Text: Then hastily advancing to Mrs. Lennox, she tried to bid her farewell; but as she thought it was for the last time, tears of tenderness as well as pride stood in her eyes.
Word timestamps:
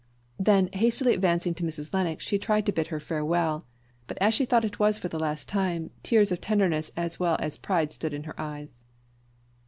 Then 0.39 0.69
hastily 0.73 1.13
advancing 1.13 1.53
to 1.53 1.63
Mrs. 1.63 1.93
Lennox, 1.93 2.25
she 2.25 2.39
tried 2.39 2.65
to 2.65 2.71
bid 2.71 2.87
her 2.87 2.99
farewell; 2.99 3.67
but 4.07 4.17
as 4.19 4.33
she 4.33 4.45
thought 4.45 4.65
it 4.65 4.79
was 4.79 4.97
for 4.97 5.09
the 5.09 5.19
last 5.19 5.47
time, 5.47 5.91
tears 6.01 6.31
of 6.31 6.41
tenderness 6.41 6.89
as 6.97 7.19
well 7.19 7.37
as 7.39 7.55
pride 7.55 7.93
stood 7.93 8.11
in 8.11 8.23
her 8.23 8.33
eyes. 8.41 8.81